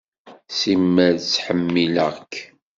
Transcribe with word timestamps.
Simmal 0.57 1.15
ttḥemmileɣ-k. 1.21 2.33